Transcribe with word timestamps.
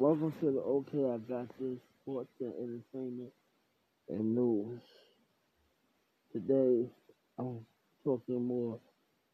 Welcome 0.00 0.32
to 0.38 0.52
the 0.52 0.62
OK 0.62 0.96
I 0.96 1.18
Got 1.28 1.48
This 1.58 1.76
Sports 2.00 2.30
and 2.38 2.52
Entertainment 2.54 3.32
and 4.08 4.32
News. 4.32 4.80
Today, 6.32 6.88
I'm 7.36 7.66
talking 8.04 8.44
more 8.44 8.78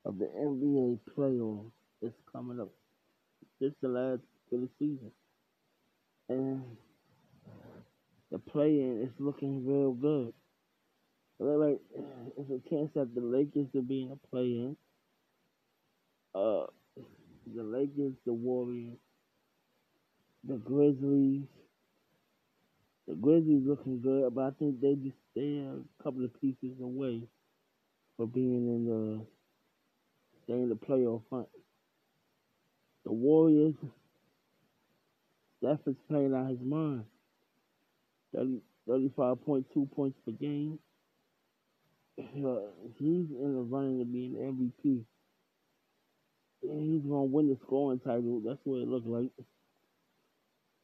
of 0.06 0.16
the 0.18 0.24
NBA 0.24 1.00
playoffs 1.14 1.70
that's 2.00 2.14
coming 2.32 2.60
up. 2.60 2.70
This 3.60 3.72
is 3.72 3.76
the 3.82 3.88
last 3.88 4.22
of 4.52 4.60
the 4.62 4.68
season. 4.78 5.10
And 6.30 6.62
the 8.32 8.38
play-in 8.38 9.02
is 9.02 9.12
looking 9.18 9.66
real 9.66 9.92
good. 9.92 10.32
It 11.40 11.44
looks 11.44 11.60
Like, 11.60 12.04
it's 12.38 12.50
a 12.50 12.70
chance 12.70 12.90
that 12.94 13.14
the 13.14 13.20
Lakers 13.20 13.66
will 13.74 13.82
be 13.82 14.04
in 14.04 14.12
a 14.12 14.28
play-in. 14.30 14.78
Uh, 16.34 16.64
the 17.54 17.62
Lakers, 17.62 18.14
the 18.24 18.32
Warriors, 18.32 18.96
the 20.46 20.56
Grizzlies. 20.56 21.44
The 23.06 23.14
Grizzlies 23.14 23.62
looking 23.66 24.00
good, 24.00 24.34
but 24.34 24.44
I 24.44 24.50
think 24.58 24.80
they 24.80 24.94
just 24.94 25.16
they 25.34 25.58
are 25.58 25.76
a 25.76 26.02
couple 26.02 26.24
of 26.24 26.40
pieces 26.40 26.80
away 26.82 27.22
for 28.16 28.26
being 28.26 28.66
in 28.68 28.86
the 28.86 29.26
staying 30.44 30.64
in 30.64 30.68
the 30.68 30.74
playoff 30.74 31.22
hunt. 31.30 31.48
The 33.04 33.12
Warriors, 33.12 33.74
Steph 35.58 35.80
is 35.86 35.96
playing 36.08 36.34
out 36.34 36.50
his 36.50 36.60
mind. 36.60 37.04
30, 38.34 38.60
35.2 38.88 39.92
points 39.92 40.18
per 40.24 40.32
game. 40.32 40.78
Uh, 42.18 42.70
he's 42.98 43.26
in 43.30 43.54
the 43.54 43.62
running 43.62 43.98
to 43.98 44.04
be 44.04 44.36
an 44.38 44.72
MVP. 44.82 45.04
And 46.62 46.92
he's 46.94 47.02
gonna 47.02 47.24
win 47.24 47.48
the 47.48 47.58
scoring 47.66 48.00
title. 48.00 48.40
That's 48.44 48.60
what 48.64 48.80
it 48.80 48.88
looks 48.88 49.06
like. 49.06 49.30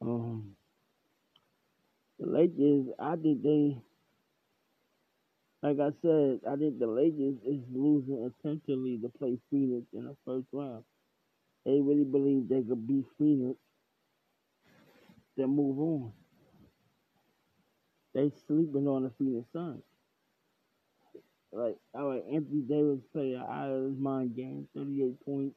Um, 0.01 0.55
the 2.19 2.27
Lakers, 2.27 2.87
I 2.99 3.15
think 3.17 3.43
they, 3.43 3.77
like 5.63 5.79
I 5.79 5.91
said, 6.01 6.41
I 6.49 6.55
think 6.55 6.79
the 6.79 6.87
Lakers 6.87 7.37
is 7.45 7.61
losing 7.73 8.23
intentionally 8.23 8.99
to 9.01 9.09
play 9.09 9.37
Phoenix 9.49 9.87
in 9.93 10.05
the 10.05 10.15
first 10.25 10.47
round. 10.51 10.83
They 11.65 11.79
really 11.81 12.05
believe 12.05 12.49
they 12.49 12.63
could 12.63 12.87
beat 12.87 13.05
Phoenix, 13.17 13.59
then 15.37 15.49
move 15.55 15.79
on. 15.79 16.13
They 18.13 18.31
sleeping 18.47 18.87
on 18.87 19.03
the 19.03 19.11
Phoenix 19.11 19.47
Suns. 19.51 19.83
Like, 21.51 21.77
all 21.93 22.09
right, 22.09 22.23
Anthony 22.31 22.61
Davis 22.61 23.01
played 23.13 23.35
an 23.35 23.41
out 23.41 23.71
of 23.71 23.83
his 23.85 23.99
mind 23.99 24.35
game, 24.35 24.67
38 24.75 25.25
points, 25.25 25.55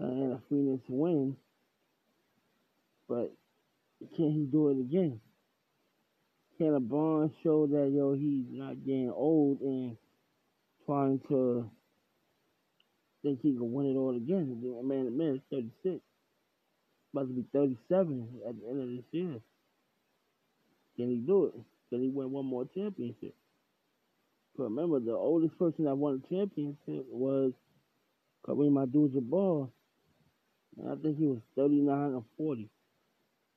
uh, 0.00 0.04
and 0.04 0.32
a 0.34 0.42
Phoenix 0.48 0.84
win. 0.88 1.36
But 3.08 3.32
can 4.16 4.32
he 4.32 4.46
do 4.50 4.70
it 4.70 4.80
again? 4.80 5.20
Can 6.56 6.68
LeBron 6.68 7.32
show 7.42 7.66
that 7.66 7.90
yo 7.94 8.14
he's 8.14 8.46
not 8.50 8.84
getting 8.84 9.12
old 9.14 9.60
and 9.60 9.96
trying 10.86 11.20
to 11.28 11.70
think 13.22 13.40
he 13.42 13.52
can 13.52 13.72
win 13.72 13.86
it 13.86 13.96
all 13.96 14.16
again? 14.16 14.60
Man, 14.84 15.04
the 15.04 15.10
man 15.10 15.34
is 15.36 15.40
36, 15.50 16.00
about 17.12 17.28
to 17.28 17.34
be 17.34 17.44
37 17.52 18.28
at 18.48 18.60
the 18.60 18.68
end 18.68 18.82
of 18.82 18.88
this 18.88 19.04
year. 19.12 19.40
Can 20.96 21.10
he 21.10 21.16
do 21.16 21.46
it? 21.46 21.54
Can 21.90 22.02
he 22.02 22.08
win 22.08 22.32
one 22.32 22.44
more 22.44 22.66
championship? 22.74 23.34
But 24.56 24.64
remember, 24.64 24.98
the 24.98 25.12
oldest 25.12 25.56
person 25.58 25.84
that 25.84 25.94
won 25.94 26.20
a 26.24 26.28
championship 26.28 27.06
was 27.08 27.52
Kareem 28.44 28.82
Abdul-Jabbar. 28.82 29.70
And 30.78 30.90
I 30.90 30.96
think 30.96 31.18
he 31.18 31.26
was 31.26 31.38
39 31.56 32.14
or 32.14 32.24
40. 32.36 32.68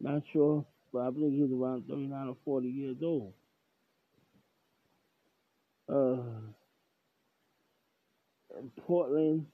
Not 0.02 0.24
sure, 0.34 0.66
but 0.92 1.00
I 1.00 1.12
think 1.12 1.34
he's 1.34 1.52
around 1.52 1.84
39 1.88 2.28
or 2.30 2.38
40 2.44 2.68
years 2.68 2.98
old. 3.04 3.34
Uh, 5.88 6.24
Portland, 8.88 9.46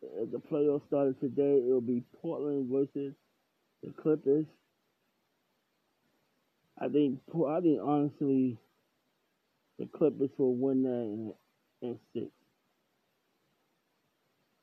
the 0.00 0.40
playoffs 0.50 0.86
started 0.86 1.20
today, 1.20 1.62
it'll 1.66 1.82
be 1.82 2.02
Portland 2.22 2.70
versus 2.72 3.12
the 3.82 3.92
Clippers. 4.02 4.46
I 6.80 6.88
think, 6.88 7.20
I 7.28 7.60
think 7.60 7.80
honestly, 7.84 8.56
the 9.78 9.86
Clippers 9.86 10.30
will 10.38 10.54
win 10.54 10.82
that 10.84 10.88
in, 10.88 11.34
in 11.82 11.98
six. 12.14 12.26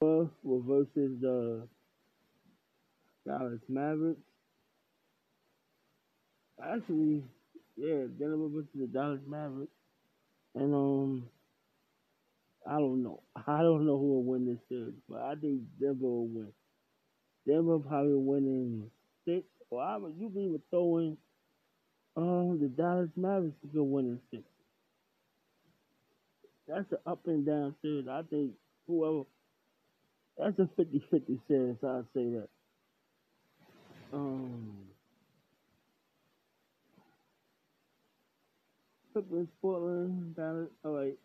Versus 0.01 1.11
the 1.21 1.67
Dallas 3.25 3.61
Mavericks. 3.67 4.21
Actually, 6.63 7.23
yeah, 7.75 8.05
Denver 8.17 8.47
versus 8.49 8.69
the 8.75 8.87
Dallas 8.87 9.19
Mavericks. 9.27 9.71
And 10.55 10.73
um 10.73 11.29
I 12.67 12.77
don't 12.79 13.03
know. 13.03 13.21
I 13.47 13.61
don't 13.61 13.85
know 13.85 13.97
who 13.97 14.07
will 14.15 14.23
win 14.23 14.45
this 14.45 14.59
series, 14.69 14.95
but 15.09 15.21
I 15.21 15.35
think 15.35 15.61
Denver 15.79 16.05
will 16.05 16.27
win. 16.27 16.53
Denver 17.47 17.79
probably 17.79 18.15
winning 18.15 18.89
six, 19.25 19.45
or 19.69 19.81
I 19.83 19.97
would 19.97 20.15
you 20.17 20.29
can 20.29 20.41
even 20.41 20.61
throw 20.69 20.97
in 20.99 21.17
um 22.17 22.59
the 22.61 22.67
Dallas 22.67 23.09
Mavericks 23.15 23.55
could 23.61 23.81
win 23.83 24.05
in 24.05 24.19
six. 24.31 24.43
That's 26.67 26.91
an 26.91 26.97
up 27.05 27.21
and 27.27 27.45
down 27.45 27.75
series. 27.81 28.07
I 28.07 28.23
think 28.29 28.53
whoever 28.87 29.23
that's 30.37 30.59
a 30.59 30.69
50-50 30.79 31.39
series, 31.47 31.77
I'd 31.83 32.03
say 32.13 32.25
that. 32.31 32.49
Um, 34.15 34.77
Clippers, 39.11 39.47
Portland, 39.61 40.35
Dallas. 40.35 40.69
All 40.85 40.93
right. 40.93 41.17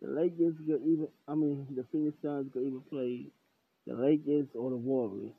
The 0.00 0.08
Lakers 0.08 0.54
could 0.66 0.82
even. 0.82 1.08
I 1.26 1.34
mean, 1.34 1.66
the 1.74 1.84
Phoenix 1.90 2.16
Suns 2.22 2.52
could 2.52 2.62
even 2.62 2.80
play 2.88 3.26
the 3.86 3.94
Lakers 3.94 4.46
or 4.54 4.70
the 4.70 4.76
Warriors. 4.76 5.32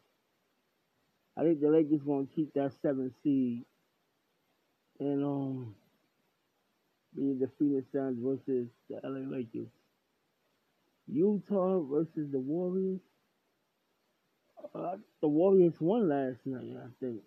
I 1.37 1.43
think 1.43 1.61
the 1.61 1.69
Lakers 1.69 2.01
gonna 2.05 2.27
keep 2.35 2.53
that 2.55 2.73
seven 2.81 3.13
seed, 3.23 3.63
and 4.99 5.23
um, 5.23 5.75
be 7.15 7.33
the 7.33 7.49
Phoenix 7.59 7.85
Suns 7.93 8.17
versus 8.21 8.67
the 8.89 8.99
LA 9.03 9.37
Lakers. 9.37 9.69
Utah 11.07 11.79
versus 11.81 12.31
the 12.31 12.39
Warriors. 12.39 12.99
Uh, 14.75 14.97
the 15.21 15.27
Warriors 15.27 15.73
won 15.79 16.09
last 16.09 16.39
night, 16.45 16.75
I 16.77 16.87
think. 16.99 17.21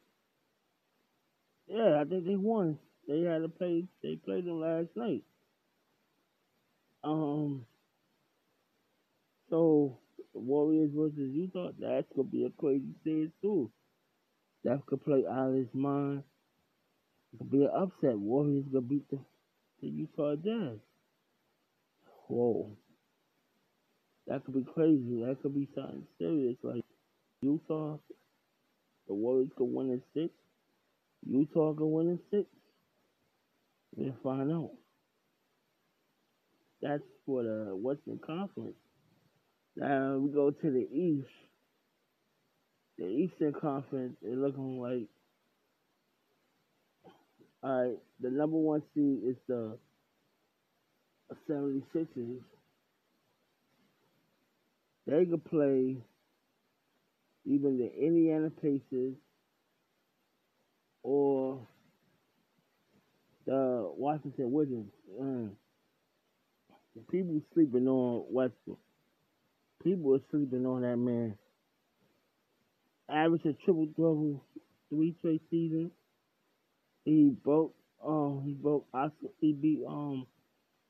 Yeah, 1.67 2.01
I 2.01 2.05
think 2.05 2.27
they 2.27 2.37
won. 2.37 2.79
They 3.09 3.21
had 3.23 3.43
to 3.43 3.49
play. 3.49 3.85
They 4.03 4.17
played 4.17 4.45
them 4.45 4.61
last 4.61 4.89
night. 4.97 5.25
Um. 7.05 7.67
So 9.49 9.99
the 10.35 10.41
Warriors 10.41 10.91
versus 10.95 11.33
Utah. 11.33 11.71
That's 11.79 12.07
gonna 12.15 12.29
be 12.29 12.45
a 12.45 12.51
crazy 12.51 12.95
series 13.05 13.31
too. 13.43 13.71
That 14.65 14.85
could 14.87 15.05
play 15.05 15.25
out 15.31 15.51
of 15.51 15.55
his 15.55 15.73
mind. 15.73 16.23
It 17.33 17.39
could 17.39 17.51
be 17.51 17.63
an 17.65 17.71
upset. 17.75 18.19
Warriors 18.19 18.67
gonna 18.73 18.83
beat 18.83 19.09
the, 19.11 19.19
the 19.81 19.89
Utah 19.89 20.37
Jazz. 20.37 20.79
Whoa. 22.29 22.71
That 24.27 24.45
could 24.45 24.55
be 24.55 24.65
crazy. 24.73 25.25
That 25.25 25.39
could 25.43 25.55
be 25.55 25.69
something 25.75 26.07
serious. 26.19 26.57
Like 26.63 26.85
Utah, 27.43 27.97
the 29.09 29.15
Warriors 29.15 29.51
could 29.57 29.65
win 29.65 29.91
in 29.91 30.03
six. 30.15 30.33
Utah 31.27 31.73
could 31.75 31.87
win 31.87 32.09
in 32.09 32.21
six. 32.31 32.47
We'll 33.97 34.15
find 34.23 34.53
out. 34.53 34.71
That's 36.83 37.03
for 37.27 37.43
the 37.43 37.77
Western 37.77 38.19
Conference. 38.25 38.77
Now 39.77 40.17
we 40.19 40.31
go 40.33 40.51
to 40.51 40.71
the 40.71 40.89
East. 40.93 41.29
The 42.99 43.07
Eastern 43.07 43.53
Conference 43.53 44.17
is 44.23 44.37
looking 44.37 44.81
like 44.81 45.09
alright, 47.65 47.99
the 48.21 48.31
number 48.31 48.57
one 48.57 48.83
seed 48.95 49.21
is 49.25 49.37
the 49.49 49.79
76ers. 51.49 52.41
They 55.07 55.25
could 55.25 55.45
play 55.45 55.97
even 57.45 57.79
the 57.79 57.91
Indiana 57.93 58.51
Pacers 58.51 59.15
or 61.03 61.67
the 63.47 63.91
Washington 63.97 64.53
Wizards. 64.53 64.91
Mm. 65.21 65.51
People 67.11 67.41
sleeping 67.55 67.89
on 67.89 68.25
Westbrook. 68.31 68.79
People 69.83 70.15
are 70.15 70.21
sleeping 70.31 70.67
on 70.67 70.83
that 70.83 70.97
man. 70.97 71.37
Average 73.09 73.45
a 73.47 73.53
triple 73.65 73.87
double 73.87 74.45
three 74.91 75.15
straight 75.19 75.43
seasons. 75.51 75.91
He 77.05 77.31
broke. 77.43 77.75
Um, 78.07 78.43
he 78.45 78.53
broke. 78.53 78.87
He 79.41 79.53
beat. 79.53 79.83
Um, 79.89 80.27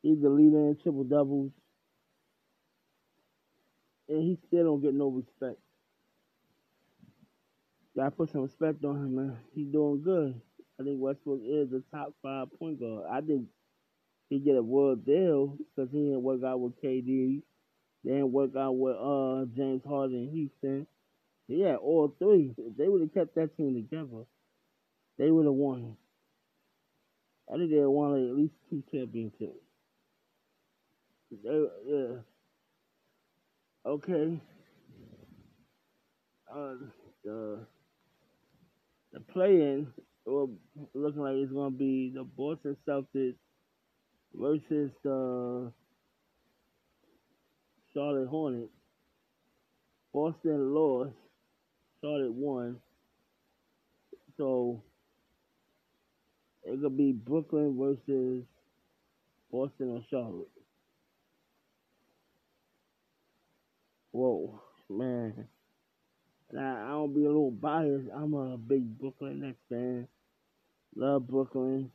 he's 0.03 0.21
the 0.21 0.29
leader 0.29 0.59
in 0.59 0.77
triple 0.83 1.05
doubles, 1.05 1.51
and 4.09 4.23
he 4.23 4.39
still 4.49 4.65
don't 4.65 4.83
get 4.83 4.95
no 4.95 5.09
respect. 5.09 5.61
Gotta 8.01 8.13
put 8.13 8.31
some 8.31 8.41
respect 8.41 8.83
on 8.83 8.97
him, 8.97 9.15
man. 9.15 9.37
He's 9.55 9.67
doing 9.67 10.01
good. 10.03 10.41
I 10.81 10.85
think 10.85 10.99
Westbrook 10.99 11.41
is 11.45 11.71
a 11.75 11.83
top 11.95 12.15
five 12.23 12.47
point 12.59 12.81
guard. 12.81 13.05
I 13.13 13.21
think 13.21 13.45
he 14.31 14.39
get 14.39 14.57
a 14.57 14.63
world 14.63 15.05
deal 15.05 15.59
because 15.59 15.93
he 15.93 15.99
didn't 15.99 16.23
work 16.23 16.43
out 16.43 16.61
with 16.61 16.81
KD, 16.83 17.43
They 18.03 18.11
didn't 18.11 18.33
work 18.33 18.57
out 18.57 18.73
with 18.73 18.97
uh 18.97 19.45
James 19.55 19.83
Harden 19.87 20.17
in 20.17 20.31
Houston. 20.33 20.87
Had 21.51 21.77
all 21.77 22.17
three. 22.19 22.55
If 22.57 22.79
they 22.79 22.89
would 22.89 23.03
have 23.03 23.13
kept 23.13 23.35
that 23.35 23.55
team 23.59 23.75
together, 23.75 24.25
they 25.19 25.31
would 25.31 25.45
have 25.45 25.53
won. 25.53 25.95
I 27.53 27.59
think 27.59 27.71
they 27.71 27.85
won 27.85 28.13
like 28.13 28.31
at 28.31 28.37
least 28.39 28.55
two 28.71 28.83
championships. 28.91 29.61
They, 31.31 31.65
yeah. 31.85 32.17
Okay. 33.85 34.41
Uh, 36.51 36.75
the 37.25 37.67
the 39.13 39.21
play-in 39.21 39.89
well, 40.27 40.51
looking 40.95 41.23
like 41.23 41.35
it's 41.35 41.53
gonna 41.53 41.71
be 41.71 42.13
the 42.15 42.25
Boston 42.25 42.77
Celtics 42.87 43.35
versus 44.35 44.91
the 45.03 45.73
Charlotte 47.93 48.29
Hornets. 48.29 48.71
Boston 50.13 50.75
lost. 50.75 51.11
Charlotte 52.01 52.33
won. 52.33 52.77
So 54.37 54.83
it 56.65 56.81
could 56.81 56.97
be 56.97 57.13
Brooklyn 57.13 57.77
versus 57.79 58.45
Boston 59.51 59.91
or 59.91 60.03
Charlotte. 60.11 60.49
Whoa, 64.13 64.61
man. 64.89 65.47
Now, 66.53 66.85
I 66.85 66.89
don't 66.91 67.15
be 67.15 67.25
a 67.25 67.29
little 67.29 67.51
biased. 67.51 68.09
I'm 68.15 68.35
a 68.35 68.57
big 68.57 68.99
Brooklyn 68.99 69.41
Nets 69.41 69.59
fan. 69.69 70.09
Love 70.97 71.27
Brooklyn. 71.29 71.91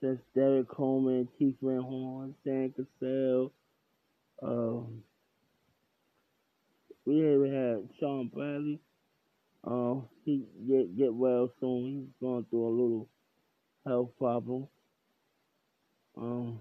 Since 0.00 0.20
Derrick 0.34 0.68
Coleman, 0.68 1.28
Keith 1.38 1.56
Van 1.62 1.80
Horn, 1.80 2.34
Sam 2.44 2.72
Cassell. 2.76 3.52
Um, 4.42 5.02
we 7.04 7.16
even 7.16 7.52
had 7.52 7.98
Shawn 7.98 8.30
Bradley. 8.32 8.80
Uh, 9.66 9.96
he 10.24 10.44
get 10.68 10.96
get 10.96 11.12
well 11.12 11.50
soon. 11.58 12.04
He's 12.06 12.14
going 12.20 12.46
through 12.48 12.68
a 12.68 12.70
little 12.70 13.08
health 13.86 14.10
problem. 14.18 14.68
Um, 16.16 16.60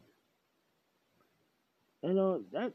you 2.02 2.14
know 2.14 2.42
that's 2.52 2.74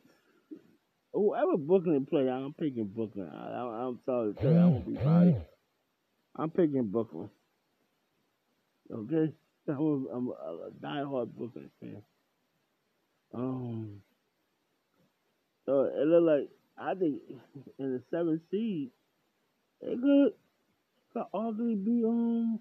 whoever 1.12 1.56
Brooklyn 1.56 2.06
play, 2.06 2.29
I'm 2.29 2.55
picking 2.55 2.87
Brooklyn. 2.87 3.31
I, 3.32 3.87
am 3.87 4.00
sorry 4.06 4.35
to 4.35 4.41
tell 4.41 4.53
you, 4.53 4.59
I 4.59 4.64
won't 4.67 4.87
be 4.87 4.94
biased. 4.94 5.47
I'm 6.37 6.50
picking 6.50 6.88
Brooklyn. 6.91 7.31
Okay, 8.91 9.32
I'm 9.69 9.76
a, 9.76 10.14
I'm 10.14 10.29
a 10.29 10.70
diehard 10.85 11.31
Brooklyn 11.37 11.70
fan. 11.81 12.03
Um, 13.35 14.03
so 15.64 15.85
it 15.85 16.06
look 16.06 16.23
like 16.25 16.49
I 16.79 16.94
think 16.94 17.20
in 17.79 17.93
the 17.93 18.03
seventh 18.11 18.43
seed, 18.50 18.91
it 19.81 20.00
could 20.00 20.32
could 21.12 21.25
arguably 21.35 21.85
be 21.85 22.05
um. 22.05 22.61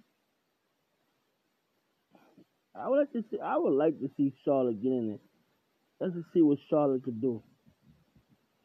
I 2.73 2.87
would 2.87 2.99
like 2.99 3.11
to 3.13 3.23
see. 3.29 3.39
I 3.43 3.57
would 3.57 3.73
like 3.73 3.99
to 3.99 4.09
see 4.15 4.33
Charlotte 4.45 4.81
get 4.81 4.91
in 4.91 5.11
it. 5.11 5.21
Let's 5.99 6.15
see 6.33 6.41
what 6.41 6.57
Charlotte 6.69 7.03
could 7.03 7.21
do. 7.21 7.43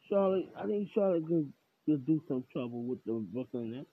Charlotte, 0.09 0.47
I 0.57 0.65
think 0.65 0.89
Charlotte 0.93 1.27
could, 1.27 1.51
could 1.85 2.05
do 2.05 2.21
some 2.27 2.43
trouble 2.51 2.83
with 2.83 3.03
the 3.05 3.13
Brooklyn 3.33 3.71
Nets. 3.71 3.87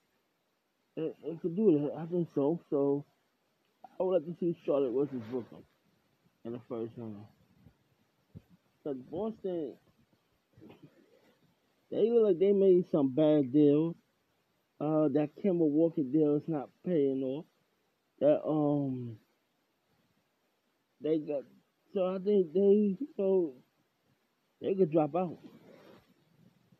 It, 0.96 1.40
could 1.42 1.56
do 1.56 1.90
that. 1.90 2.00
I 2.00 2.06
think 2.06 2.28
so. 2.34 2.60
So 2.70 3.04
I 3.98 4.02
would 4.02 4.22
like 4.22 4.26
to 4.26 4.36
see 4.38 4.56
Charlotte 4.64 4.92
versus 4.92 5.22
Brooklyn 5.30 5.62
in 6.44 6.52
the 6.52 6.60
first 6.68 6.92
round. 6.96 7.16
Because 8.82 8.98
Boston, 9.10 9.74
they 11.90 12.10
look 12.10 12.26
like 12.28 12.38
they 12.38 12.52
made 12.52 12.84
some 12.92 13.14
bad 13.14 13.52
deals. 13.52 13.96
Uh, 14.80 15.08
that 15.08 15.30
Kemba 15.42 15.58
Walker 15.58 16.02
deal 16.02 16.36
is 16.36 16.42
not 16.48 16.68
paying 16.84 17.22
off. 17.22 17.44
That 18.20 18.44
um, 18.44 19.16
they 21.00 21.18
got 21.18 21.42
so 21.94 22.06
I 22.06 22.18
think 22.18 22.52
they 22.52 22.96
so 23.16 23.54
they 24.60 24.74
could 24.74 24.90
drop 24.90 25.14
out. 25.14 25.38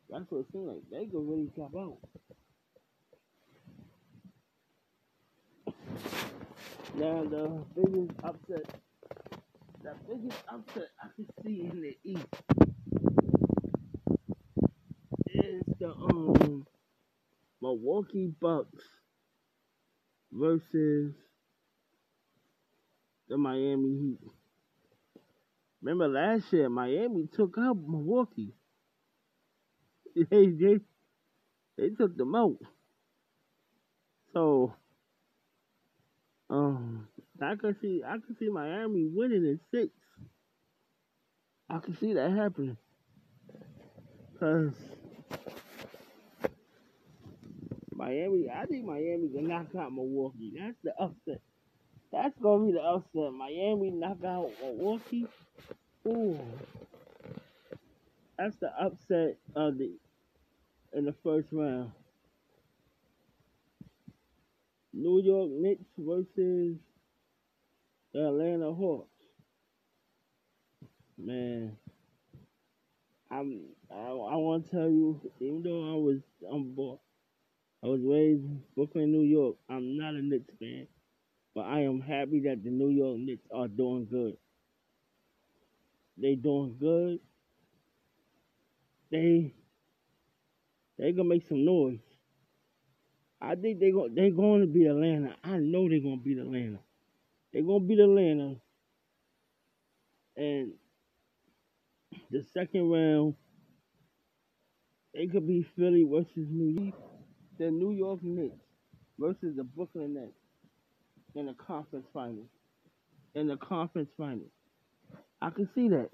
That's 0.09 0.29
what 0.29 0.39
it 0.39 0.47
seems 0.51 0.67
like. 0.67 0.83
They 0.91 1.05
could 1.07 1.27
really 1.27 1.49
drop 1.55 1.75
out. 1.75 1.97
Now 6.97 7.23
the 7.25 7.63
biggest 7.75 8.11
upset, 8.23 8.79
the 9.83 9.93
biggest 10.07 10.43
upset 10.47 10.89
I 11.03 11.07
can 11.15 11.27
see 11.43 11.69
in 11.69 11.81
the 11.81 11.97
East 12.03 12.27
is 15.27 15.63
the 15.79 15.89
um 15.89 16.65
Milwaukee 17.61 18.31
Bucks 18.39 18.83
versus 20.31 21.13
the 23.27 23.37
Miami 23.37 23.97
Heat. 23.97 24.19
Remember 25.81 26.07
last 26.07 26.53
year, 26.53 26.69
Miami 26.69 27.27
took 27.33 27.55
out 27.59 27.75
Milwaukee. 27.75 28.53
They 30.29 30.47
they 30.47 30.79
they 31.77 31.89
took 31.89 32.15
them 32.15 32.35
out. 32.35 32.57
So 34.33 34.73
um 36.49 37.07
I 37.41 37.55
could 37.55 37.79
see 37.81 38.01
I 38.05 38.17
could 38.19 38.37
see 38.39 38.49
Miami 38.49 39.07
winning 39.13 39.43
in 39.43 39.59
six. 39.71 39.91
I 41.69 41.79
can 41.79 41.97
see 41.97 42.13
that 42.13 42.31
happening. 42.31 42.77
Cause 44.39 44.73
Miami, 47.91 48.49
I 48.49 48.65
think 48.65 48.85
Miami 48.85 49.29
can 49.29 49.47
knock 49.47 49.67
out 49.77 49.93
Milwaukee. 49.93 50.53
That's 50.57 50.77
the 50.83 50.93
upset. 50.97 51.41
That's 52.11 52.37
gonna 52.39 52.65
be 52.65 52.73
the 52.73 52.81
upset. 52.81 53.33
Miami 53.33 53.89
knock 53.89 54.23
out 54.23 54.51
Milwaukee. 54.61 55.27
Ooh. 56.07 56.39
That's 58.37 58.55
the 58.57 58.69
upset 58.79 59.37
of 59.55 59.77
the 59.77 59.93
in 60.95 61.03
the 61.05 61.13
first 61.23 61.49
round. 61.51 61.91
New 64.93 65.21
York 65.21 65.49
Knicks 65.51 65.83
versus 65.97 66.77
the 68.13 68.27
Atlanta 68.27 68.73
Hawks. 68.73 69.09
Man, 71.17 71.75
I'm 73.29 73.61
I, 73.91 74.07
I 74.07 74.35
want 74.35 74.65
to 74.65 74.71
tell 74.71 74.89
you, 74.89 75.19
even 75.41 75.63
though 75.63 75.91
I 75.91 75.95
was 75.95 76.21
I'm 76.49 76.73
born, 76.73 76.97
I 77.83 77.87
was 77.87 77.99
raised 78.01 78.45
in 78.45 78.61
Brooklyn, 78.75 79.11
New 79.11 79.23
York. 79.23 79.57
I'm 79.69 79.97
not 79.97 80.13
a 80.13 80.21
Knicks 80.21 80.53
fan, 80.59 80.87
but 81.53 81.65
I 81.65 81.81
am 81.81 81.99
happy 81.99 82.39
that 82.41 82.63
the 82.63 82.69
New 82.69 82.89
York 82.89 83.17
Knicks 83.19 83.45
are 83.53 83.67
doing 83.67 84.07
good. 84.09 84.37
They 86.17 86.35
doing 86.35 86.77
good. 86.79 87.19
They 89.11 89.53
they 90.97 91.11
gonna 91.11 91.29
make 91.29 91.47
some 91.47 91.65
noise. 91.65 91.99
I 93.41 93.55
think 93.55 93.79
they 93.79 93.91
go 93.91 94.07
they 94.09 94.29
going 94.29 94.61
to 94.61 94.67
beat 94.67 94.87
Atlanta. 94.87 95.35
I 95.43 95.57
know 95.57 95.87
they're 95.89 95.99
gonna 95.99 96.17
beat 96.17 96.37
Atlanta. 96.37 96.79
They're 97.51 97.63
gonna 97.63 97.79
beat 97.81 97.99
Atlanta. 97.99 98.55
And 100.37 100.73
the 102.31 102.43
second 102.53 102.89
round, 102.89 103.35
it 105.13 105.31
could 105.31 105.47
be 105.47 105.65
Philly 105.77 106.05
versus 106.09 106.47
New 106.49 106.81
York. 106.81 106.95
The 107.57 107.71
New 107.71 107.91
York 107.91 108.19
Knicks 108.21 108.65
versus 109.17 109.55
the 109.55 109.63
Brooklyn 109.63 110.13
Nets 110.15 110.33
in 111.35 111.45
the 111.45 111.53
conference 111.53 112.07
finals. 112.13 112.49
In 113.33 113.47
the 113.47 113.57
conference 113.57 114.09
finals. 114.17 114.51
I 115.41 115.49
can 115.49 115.69
see 115.75 115.89
that. 115.89 116.09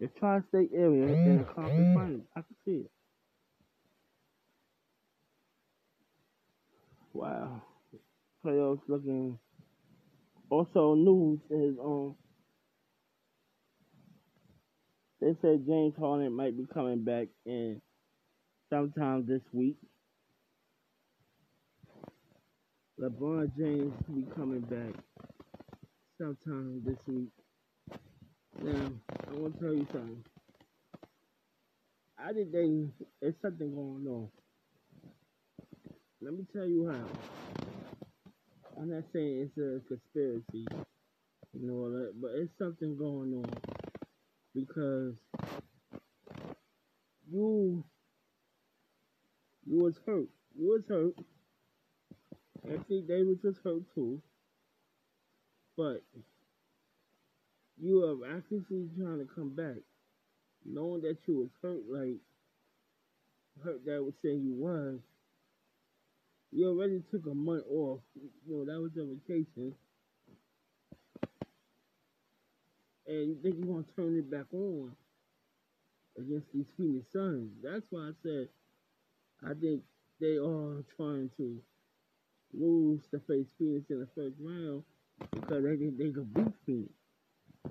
The 0.00 0.08
tri-state 0.18 0.70
area 0.74 1.06
in 1.06 1.38
the 1.38 1.44
conference 1.44 1.94
finals. 1.94 2.22
I 2.36 2.40
can 2.40 2.56
see 2.64 2.84
it. 2.84 2.90
Wow. 7.18 7.62
Playoffs 8.46 8.82
looking. 8.86 9.40
Also, 10.50 10.94
news 10.94 11.40
is 11.50 11.76
um. 11.84 12.14
They 15.20 15.34
said 15.42 15.66
James 15.66 15.94
Harden 15.98 16.32
might 16.32 16.56
be 16.56 16.64
coming 16.72 17.02
back 17.02 17.26
in 17.44 17.80
sometime 18.70 19.26
this 19.26 19.42
week. 19.52 19.74
LeBron 23.00 23.50
James 23.58 23.92
be 24.14 24.24
coming 24.36 24.60
back 24.60 24.94
sometime 26.18 26.82
this 26.86 26.98
week. 27.08 27.30
Now, 28.62 28.92
I 29.28 29.34
want 29.34 29.58
to 29.58 29.60
tell 29.60 29.74
you 29.74 29.88
something. 29.90 30.24
I 32.16 32.32
think 32.32 32.52
there's 32.52 33.34
something 33.42 33.74
going 33.74 34.06
on. 34.06 34.28
Let 36.20 36.32
me 36.32 36.44
tell 36.52 36.66
you 36.66 36.88
how. 36.88 37.64
I'm 38.80 38.90
not 38.90 39.04
saying 39.12 39.48
it's 39.48 39.58
a 39.58 39.80
conspiracy 39.88 40.66
and 41.54 41.70
all 41.70 41.90
that, 41.90 42.12
but 42.20 42.30
it's 42.34 42.50
something 42.58 42.96
going 42.96 43.34
on 43.34 43.52
because 44.54 45.14
you 47.30 47.84
you 49.66 49.78
was 49.78 49.94
hurt. 50.06 50.28
You 50.58 50.68
was 50.68 50.82
hurt. 50.88 51.14
Anthony 52.68 53.02
Davis 53.02 53.38
was 53.44 53.56
hurt 53.62 53.82
too. 53.94 54.20
But 55.76 56.02
you 57.80 58.04
are 58.04 58.36
actively 58.36 58.88
trying 58.98 59.18
to 59.18 59.26
come 59.32 59.54
back. 59.54 59.76
Knowing 60.64 61.02
that 61.02 61.18
you 61.26 61.36
was 61.38 61.50
hurt 61.62 61.82
like 61.88 62.16
hurt 63.62 63.84
that 63.86 64.02
was 64.02 64.14
saying 64.22 64.42
you 64.42 64.54
was. 64.54 64.98
You 66.52 66.68
already 66.68 67.02
took 67.10 67.26
a 67.26 67.34
month 67.34 67.64
off. 67.70 68.00
You 68.14 68.30
know, 68.48 68.64
that 68.64 68.80
was 68.80 68.92
a 68.96 69.04
vacation. 69.04 69.74
And 73.06 73.28
you 73.28 73.38
think 73.42 73.56
you're 73.58 73.74
gonna 73.74 73.86
turn 73.96 74.18
it 74.18 74.30
back 74.30 74.46
on 74.52 74.92
against 76.18 76.46
these 76.52 76.66
Phoenix 76.76 77.06
Suns. 77.12 77.50
That's 77.62 77.84
why 77.90 78.08
I 78.08 78.10
said 78.22 78.48
I 79.44 79.54
think 79.54 79.82
they 80.20 80.36
are 80.36 80.84
trying 80.96 81.30
to 81.36 81.58
lose 82.52 83.00
to 83.12 83.20
face 83.20 83.46
Phoenix 83.58 83.90
in 83.90 84.00
the 84.00 84.08
first 84.14 84.34
round 84.40 84.82
because 85.32 85.62
they 85.64 85.76
think 85.76 85.98
they 85.98 86.10
could 86.10 86.32
beat 86.34 86.54
Phoenix. 86.66 86.92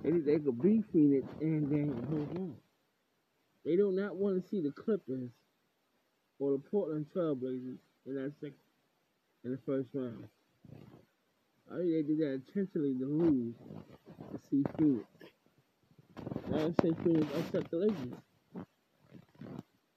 They 0.04 0.12
think 0.12 0.26
they 0.26 0.40
could 0.40 0.62
beat 0.62 0.86
Phoenix 0.94 1.28
and 1.42 1.70
then 1.72 2.08
move 2.10 2.30
on. 2.38 2.56
They 3.66 3.76
do 3.76 3.92
not 3.92 4.16
want 4.16 4.42
to 4.42 4.50
see 4.50 4.62
the 4.62 4.72
Clippers 4.72 5.30
or 6.40 6.52
the 6.54 6.60
Portland 6.60 7.08
Trailblazers 7.14 7.78
in 8.06 8.16
that 8.16 8.34
second 8.40 8.56
in 9.44 9.52
the 9.52 9.60
first 9.66 9.90
round. 9.94 10.28
I 11.72 11.78
think 11.78 11.92
they 11.92 12.02
did 12.04 12.20
that 12.20 12.34
intentionally 12.48 12.96
to 13.00 13.06
lose 13.06 13.56
to 14.32 14.40
see 14.50 14.64
Phoenix. 14.78 15.06
Now 16.50 16.58
I'm 16.58 16.76
saying 16.82 16.96
Phoenix 17.04 17.28
upset 17.36 17.70
the 17.70 17.78
Lakers. 17.78 18.14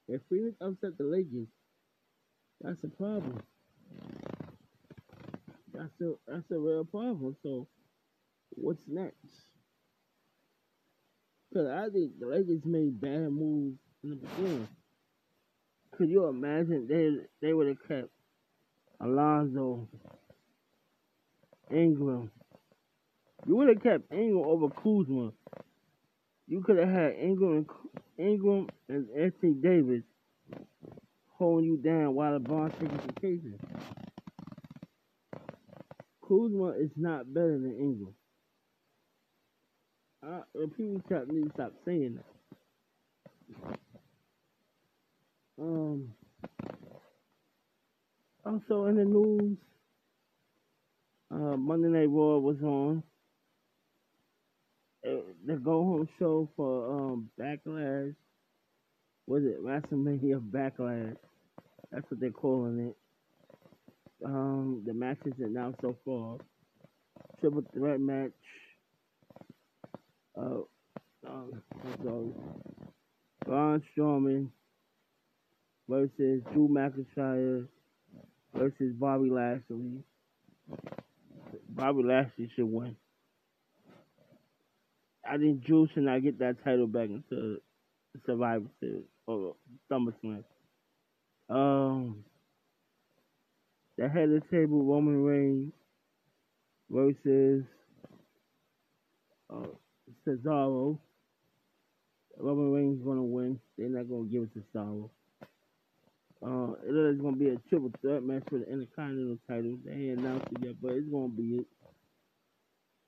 If 0.08 0.20
Phoenix 0.28 0.56
upset 0.60 0.98
the 0.98 1.04
Lakers, 1.04 1.48
that's 2.60 2.82
a 2.84 2.88
problem. 2.88 3.42
That's 5.72 6.00
a 6.00 6.14
that's 6.26 6.50
a 6.50 6.58
real 6.58 6.84
problem. 6.84 7.36
So, 7.42 7.68
what's 8.50 8.82
next? 8.88 9.16
Because 11.48 11.68
I 11.68 11.88
think 11.90 12.18
the 12.18 12.26
Lakers 12.26 12.64
made 12.64 13.00
bad 13.00 13.30
moves 13.30 13.78
in 14.02 14.10
the 14.10 14.16
beginning. 14.16 14.68
Could 15.92 16.10
you 16.10 16.26
imagine 16.26 16.86
they 16.88 17.46
they 17.46 17.52
would 17.52 17.68
have 17.68 17.88
kept 17.88 18.10
Alonzo, 19.00 19.88
Ingram? 21.70 22.30
You 23.46 23.56
would 23.56 23.68
have 23.68 23.82
kept 23.82 24.12
Ingram 24.12 24.44
over 24.44 24.68
Kuzma. 24.68 25.32
You 26.46 26.62
could 26.62 26.78
have 26.78 26.88
had 26.88 27.14
Ingram 27.14 27.66
and 28.18 28.28
Ingram 28.28 28.68
and 28.88 29.08
Anthony 29.16 29.54
Davis 29.54 30.02
holding 31.38 31.66
you 31.66 31.76
down 31.78 32.14
while 32.14 32.38
LeBron 32.38 32.78
takes 32.78 33.04
vacation. 33.06 33.58
Kuzma 36.26 36.70
is 36.78 36.90
not 36.96 37.32
better 37.32 37.58
than 37.58 37.76
Ingram. 37.78 38.14
Uh, 40.22 40.42
people 40.76 41.00
stop, 41.06 41.26
need 41.28 41.44
to 41.44 41.50
stop 41.54 41.72
saying 41.84 42.18
that. 43.58 43.78
Um. 45.58 46.12
Also 48.50 48.86
in 48.86 48.96
the 48.96 49.04
news, 49.04 49.56
uh, 51.32 51.56
Monday 51.56 51.86
Night 51.86 52.08
Raw 52.10 52.38
was 52.38 52.56
on. 52.64 53.00
Uh, 55.06 55.22
the 55.46 55.54
go 55.54 55.84
home 55.84 56.08
show 56.18 56.48
for 56.56 56.90
um 56.90 57.30
Backlash. 57.38 58.12
Was 59.28 59.44
it 59.44 59.62
WrestleMania 59.64 60.40
Backlash? 60.50 61.16
That's 61.92 62.04
what 62.10 62.18
they're 62.18 62.30
calling 62.30 62.88
it. 62.88 62.96
Um, 64.24 64.82
the 64.84 64.94
matches 64.94 65.34
announced 65.38 65.78
so 65.80 65.96
far. 66.04 66.38
Triple 67.38 67.62
threat 67.72 68.00
match. 68.00 68.32
Uh, 70.36 70.62
um, 71.24 71.62
so 72.02 72.34
Braun 73.44 73.80
Strowman 73.96 74.48
versus 75.88 76.42
Drew 76.52 76.68
McIntyre 76.68 77.68
versus 78.54 78.94
Bobby 78.98 79.30
Lashley. 79.30 80.02
Bobby 81.68 82.02
Lashley 82.02 82.50
should 82.54 82.66
win. 82.66 82.96
I 85.28 85.36
think 85.36 85.64
Drew 85.64 85.88
should 85.92 86.04
not 86.04 86.22
get 86.22 86.38
that 86.38 86.62
title 86.64 86.86
back 86.86 87.08
until 87.08 87.56
Survivor 88.26 88.66
Series 88.80 89.04
or 89.26 89.54
SummerSlam. 89.90 90.44
Um, 91.48 92.24
the 93.96 94.08
head 94.08 94.30
of 94.30 94.42
the 94.42 94.42
table, 94.50 94.82
Roman 94.84 95.22
Reigns 95.22 95.72
versus 96.90 97.64
uh, 99.52 99.66
Cesaro. 100.26 100.98
Roman 102.38 102.72
Reigns 102.72 103.04
gonna 103.04 103.22
win. 103.22 103.60
They're 103.76 103.88
not 103.88 104.08
gonna 104.08 104.24
give 104.24 104.44
it 104.44 104.54
to 104.54 104.62
Cesaro. 104.74 105.10
Uh, 106.44 106.72
it 106.86 106.94
is 106.94 107.20
gonna 107.20 107.36
be 107.36 107.50
a 107.50 107.56
triple 107.68 107.90
threat 108.00 108.22
match 108.22 108.42
for 108.48 108.58
the 108.58 108.70
Intercontinental 108.70 109.38
title. 109.48 109.76
They 109.84 109.92
ain't 109.92 110.20
announced 110.20 110.46
it 110.52 110.64
yet, 110.66 110.74
but 110.80 110.92
it's 110.92 111.08
gonna 111.08 111.28
be 111.28 111.56
it. 111.56 111.66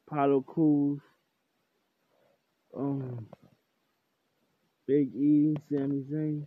Apollo 0.09 0.43
Crews, 0.43 1.01
um, 2.77 3.27
Big 4.87 5.15
E, 5.15 5.55
Sami 5.71 6.05
Zayn. 6.13 6.45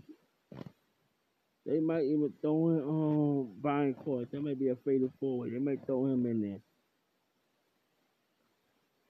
They 1.65 1.79
might 1.79 2.03
even 2.03 2.31
throw 2.41 2.69
in 2.69 2.79
um 2.81 3.53
Bryan 3.61 3.95
Court. 3.95 4.29
That 4.31 4.41
might 4.41 4.59
be 4.59 4.69
a 4.69 4.75
fatal 4.85 5.11
four-way. 5.19 5.49
They 5.49 5.59
might 5.59 5.85
throw 5.85 6.05
him 6.05 6.25
in 6.27 6.41
there. 6.41 6.59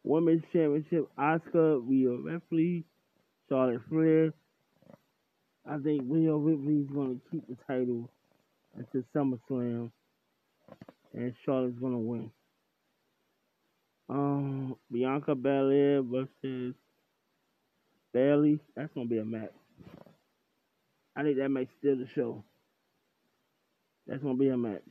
Women's 0.04 0.44
Championship, 0.54 1.10
Asuka, 1.18 1.82
Rhea 1.86 2.12
Ripley, 2.12 2.86
Charlotte 3.50 3.82
Flair. 3.90 4.34
I 5.68 5.78
think 5.78 6.04
Rhea 6.08 6.34
Ripley 6.34 6.82
is 6.82 6.90
going 6.92 7.20
to 7.20 7.22
keep 7.32 7.48
the 7.48 7.58
title 7.68 8.10
until 8.78 9.04
SummerSlam, 9.16 9.92
and 11.14 11.34
Charlotte's 11.46 11.80
going 11.80 11.94
to 11.94 12.00
win. 12.00 12.32
Um, 14.10 14.76
Bianca 14.92 15.34
Belair 15.34 16.02
versus 16.04 16.76
Bayley. 18.14 18.60
That's 18.76 18.94
going 18.94 19.08
to 19.08 19.14
be 19.14 19.20
a 19.20 19.26
match. 19.26 19.52
I 21.16 21.24
think 21.24 21.38
that 21.38 21.50
might 21.50 21.70
steal 21.80 21.96
the 21.96 22.08
show. 22.14 22.44
That's 24.06 24.22
gonna 24.22 24.38
be 24.38 24.50
a 24.50 24.58
match. 24.58 24.82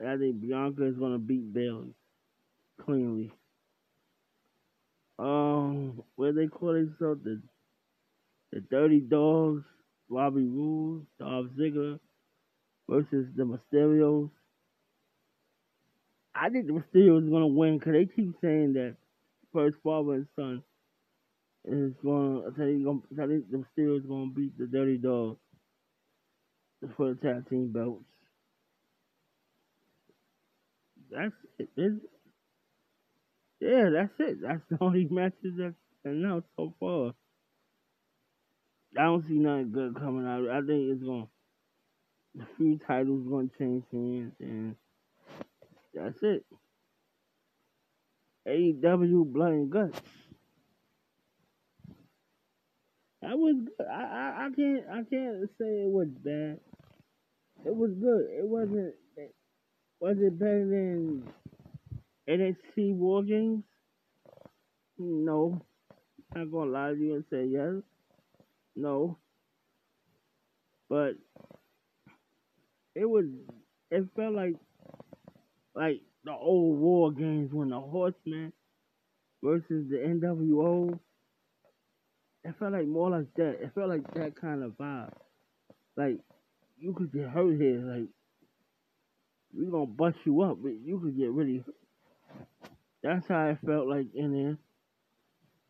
I 0.00 0.16
think 0.16 0.40
Bianca 0.40 0.84
is 0.86 0.96
gonna 0.96 1.18
beat 1.18 1.52
Bayley 1.52 1.94
cleanly. 2.84 3.32
Um, 5.18 6.02
where 6.16 6.32
they 6.32 6.46
call 6.46 6.72
themselves 6.72 7.24
the 7.24 7.40
the 8.52 8.60
Dirty 8.60 9.00
Dogs, 9.00 9.64
Robbie 10.08 10.42
Roode, 10.46 11.06
Dolph 11.18 11.48
Ziggler 11.58 11.98
versus 12.88 13.26
the 13.36 13.44
Mysterios. 13.44 14.30
I 16.34 16.48
think 16.50 16.66
the 16.66 16.72
Mysterios 16.74 17.26
are 17.26 17.30
gonna 17.30 17.46
win 17.46 17.78
because 17.78 17.92
they 17.92 18.06
keep 18.06 18.34
saying 18.40 18.74
that 18.74 18.96
first 19.52 19.76
father 19.82 20.14
and 20.14 20.26
son 20.36 20.62
is 21.64 21.92
going. 22.02 22.44
I 22.46 22.56
think, 22.56 22.86
I 23.20 23.26
think 23.26 23.50
the 23.50 23.58
Mysterios 23.64 24.02
to 24.02 24.32
beat 24.34 24.58
the 24.58 24.66
Dirty 24.66 24.98
Dogs 24.98 25.38
for 26.96 27.14
the 27.14 27.20
tag 27.20 27.48
team 27.48 27.72
belts. 27.72 28.04
That's 31.10 31.34
it. 31.58 31.68
It's, 31.76 32.04
yeah, 33.60 33.90
that's 33.92 34.12
it. 34.18 34.38
That's 34.42 34.62
the 34.70 34.78
only 34.80 35.06
matches 35.10 35.54
that's 35.58 35.74
announced 36.04 36.48
so 36.56 36.74
far. 36.80 37.12
I 38.98 39.04
don't 39.04 39.26
see 39.26 39.34
nothing 39.38 39.72
good 39.72 39.96
coming 39.96 40.26
out. 40.26 40.48
I 40.50 40.60
think 40.66 40.92
it's 40.92 41.02
gonna 41.02 41.26
The 42.34 42.46
few 42.56 42.78
titles 42.86 43.28
going 43.28 43.50
to 43.50 43.58
change 43.58 43.84
hands, 43.92 44.32
and 44.40 44.76
that's 45.94 46.22
it. 46.22 46.44
AEW 48.48 49.32
Blood 49.32 49.52
and 49.52 49.70
Guts. 49.70 50.00
I 53.24 53.34
was 53.34 53.56
good. 53.56 53.86
I, 53.86 54.02
I, 54.02 54.46
I 54.46 54.50
can't 54.56 54.84
I 54.90 55.02
can't 55.10 55.50
say 55.58 55.66
it 55.66 55.90
was 55.90 56.08
bad. 56.24 56.60
It 57.66 57.76
was 57.76 57.92
good. 57.92 58.26
It 58.30 58.46
wasn't 58.46 58.94
was 60.00 60.16
it 60.20 60.38
better 60.38 60.66
than 60.66 61.28
NXT 62.28 62.94
War 62.94 63.22
Games? 63.22 63.64
No. 64.98 65.60
I'm 66.34 66.42
not 66.42 66.52
gonna 66.52 66.70
lie 66.70 66.90
to 66.90 66.96
you 66.98 67.14
and 67.16 67.24
say 67.30 67.46
yes. 67.46 67.82
No. 68.80 69.18
But 70.88 71.12
it 72.94 73.04
was 73.04 73.26
it 73.90 74.04
felt 74.16 74.34
like 74.34 74.54
like 75.74 76.00
the 76.24 76.32
old 76.32 76.78
war 76.78 77.12
games 77.12 77.52
when 77.52 77.68
the 77.68 77.80
Horsemen 77.80 78.52
versus 79.42 79.88
the 79.90 79.96
NWO. 79.96 80.98
It 82.42 82.54
felt 82.58 82.72
like 82.72 82.86
more 82.86 83.10
like 83.10 83.32
that. 83.36 83.58
It 83.62 83.72
felt 83.74 83.90
like 83.90 84.14
that 84.14 84.40
kind 84.40 84.62
of 84.62 84.72
vibe. 84.72 85.12
Like 85.96 86.18
you 86.78 86.94
could 86.94 87.12
get 87.12 87.28
hurt 87.28 87.60
here. 87.60 87.80
Like 87.80 88.08
we 89.54 89.66
gonna 89.66 89.86
bust 89.86 90.16
you 90.24 90.40
up, 90.40 90.56
but 90.62 90.72
you 90.82 90.98
could 91.00 91.18
get 91.18 91.30
really. 91.30 91.62
That's 93.02 93.26
how 93.28 93.48
it 93.48 93.58
felt 93.64 93.88
like 93.88 94.06
in 94.14 94.32
there. 94.32 94.58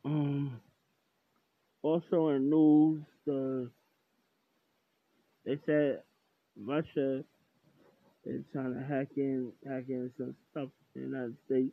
Um. 0.04 0.60
Also 1.82 2.28
in 2.28 2.50
news, 2.50 3.02
the 3.26 3.70
they 5.44 5.58
said 5.64 6.02
Russia 6.56 7.25
is 8.25 8.42
trying 8.52 8.75
to 8.75 8.80
hack 8.80 9.08
in, 9.16 9.50
hack 9.66 9.84
in 9.88 10.10
some 10.18 10.34
stuff 10.50 10.68
in 10.94 11.02
the 11.02 11.08
United 11.08 11.37
States. 11.46 11.72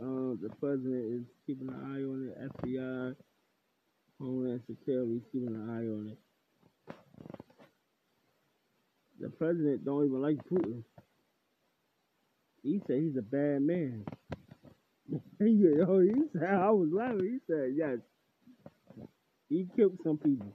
Uh, 0.00 0.36
the 0.42 0.50
president 0.60 1.20
is 1.20 1.26
keeping 1.46 1.68
an 1.68 1.74
eye 1.74 2.02
on 2.02 2.28
it. 2.28 2.66
FBI, 2.66 3.14
Homeland 4.20 4.60
Security 4.68 5.12
is 5.14 5.22
keeping 5.32 5.54
an 5.54 5.70
eye 5.70 5.88
on 5.88 6.10
it. 6.10 6.18
The 9.20 9.30
president 9.30 9.84
don't 9.84 10.04
even 10.04 10.20
like 10.20 10.36
Putin. 10.48 10.82
He 12.62 12.80
said 12.86 12.96
he's 13.00 13.16
a 13.16 13.22
bad 13.22 13.62
man. 13.62 14.04
Yo, 15.40 16.00
he 16.00 16.14
said 16.32 16.44
I 16.54 16.70
was 16.70 16.90
laughing. 16.92 17.20
He 17.24 17.38
said 17.52 17.72
yes. 17.76 17.98
He 19.48 19.68
killed 19.76 19.98
some 20.04 20.18
people. 20.18 20.52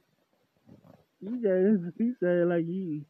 He 1.22 1.29
said 1.44 1.94
he 1.98 2.13
said 2.20 2.48
like 2.48 2.65
he 2.65 3.06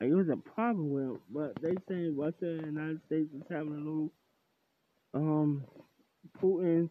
like 0.00 0.10
it 0.10 0.14
was 0.14 0.28
a 0.30 0.36
problem 0.36 0.90
with 0.90 1.04
him, 1.04 1.20
but 1.30 1.54
they 1.62 1.74
saying 1.88 2.16
Russia 2.16 2.36
and 2.42 2.60
the 2.60 2.66
United 2.66 3.00
States 3.06 3.28
is 3.34 3.42
having 3.50 3.74
a 3.74 3.78
little 3.78 4.12
um 5.14 5.64
Putin 6.40 6.90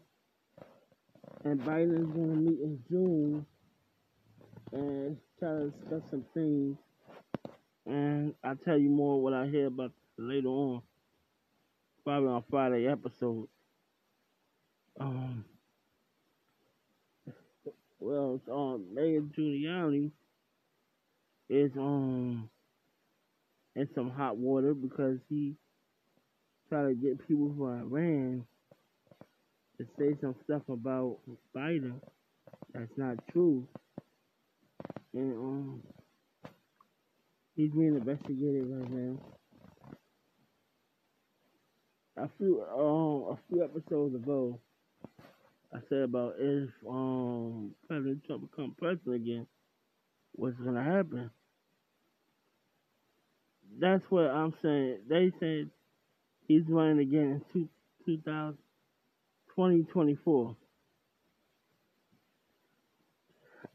and 1.45 1.59
Biden 1.61 1.99
is 2.01 2.07
gonna 2.07 2.35
meet 2.35 2.59
in 2.61 2.83
June 2.89 3.45
and 4.73 5.17
try 5.39 5.49
to 5.49 5.71
discuss 5.71 6.03
some 6.11 6.25
things 6.33 6.77
and 7.85 8.33
I'll 8.43 8.55
tell 8.57 8.77
you 8.77 8.89
more 8.89 9.21
what 9.21 9.33
I 9.33 9.47
hear 9.47 9.67
about 9.67 9.91
later 10.17 10.47
on. 10.49 10.81
Probably 12.05 12.29
on 12.29 12.43
Friday 12.49 12.87
episode. 12.87 13.47
Um 14.99 15.45
well 17.99 18.41
um 18.51 18.85
Mayor 18.93 19.21
Giuliani 19.21 20.11
is 21.49 21.71
um 21.77 22.49
in 23.75 23.87
some 23.95 24.11
hot 24.11 24.37
water 24.37 24.73
because 24.73 25.17
he 25.29 25.55
tried 26.67 26.89
to 26.89 26.93
get 26.93 27.25
people 27.27 27.53
from 27.57 27.79
Iran 27.81 28.45
to 29.77 29.85
say 29.97 30.17
some 30.19 30.35
stuff 30.43 30.63
about 30.69 31.19
Biden 31.55 32.01
that's 32.73 32.91
not 32.97 33.17
true. 33.31 33.65
And 35.13 35.33
um 35.33 35.83
he's 37.55 37.71
being 37.71 37.95
investigated 37.95 38.65
right 38.67 38.91
now. 38.91 39.17
A 42.17 42.29
few 42.37 42.63
um 42.63 43.33
a 43.33 43.39
few 43.49 43.63
episodes 43.63 44.15
ago 44.15 44.59
I 45.73 45.79
said 45.89 46.03
about 46.03 46.35
if 46.39 46.69
um 46.87 47.73
President 47.87 48.23
Trump 48.25 48.51
become 48.51 48.75
president 48.77 49.15
again, 49.15 49.47
what's 50.33 50.57
gonna 50.57 50.83
happen? 50.83 51.31
That's 53.79 54.03
what 54.09 54.25
I'm 54.29 54.53
saying. 54.61 54.99
They 55.09 55.31
said 55.39 55.69
he's 56.47 56.63
running 56.67 56.99
again 56.99 57.41
in 57.41 57.41
two, 57.51 57.69
2000, 58.05 58.57
2024. 59.55 60.55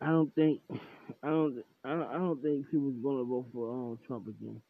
I 0.00 0.06
don't 0.06 0.34
think 0.34 0.60
I 1.22 1.28
don't 1.28 1.64
I 1.84 1.88
don't, 1.90 2.02
I 2.08 2.12
don't 2.14 2.42
think 2.42 2.70
people's 2.70 3.02
gonna 3.02 3.24
vote 3.24 3.46
for 3.52 3.70
um, 3.72 3.98
Trump 4.06 4.28
again. 4.28 4.60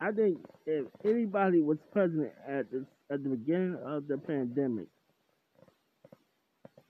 I 0.00 0.12
think 0.12 0.38
if 0.66 0.86
anybody 1.04 1.60
was 1.60 1.78
president 1.92 2.32
at 2.46 2.70
the 2.70 2.86
at 3.10 3.22
the 3.24 3.30
beginning 3.30 3.76
of 3.84 4.06
the 4.08 4.18
pandemic, 4.18 4.88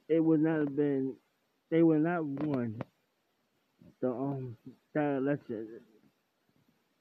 it 0.08 0.20
would 0.20 0.40
not 0.40 0.60
have 0.60 0.76
been 0.76 1.14
they 1.70 1.82
would 1.82 2.02
not 2.02 2.24
won 2.24 2.80
the 4.00 4.08
um 4.10 4.56
that 4.94 5.16
election. 5.18 5.68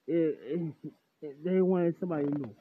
It, 0.07 0.39
it, 0.45 0.73
it, 1.21 1.43
they 1.43 1.61
wanted 1.61 1.95
somebody 1.99 2.25
new. 2.25 2.55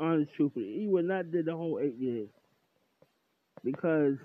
Honest 0.00 0.32
truthfully. 0.34 0.76
He 0.78 0.86
would 0.88 1.04
not 1.06 1.30
did 1.30 1.46
the 1.46 1.56
whole 1.56 1.80
eight 1.82 1.96
years. 1.96 2.28
Because 3.64 4.16